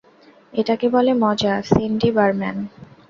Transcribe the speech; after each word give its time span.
এটাকে 0.53 0.87
বলে 0.89 1.11
মজা, 1.23 1.53
সিন্ডি 1.69 2.09
বারম্যান। 2.17 2.57